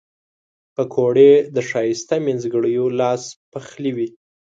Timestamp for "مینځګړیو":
2.25-2.85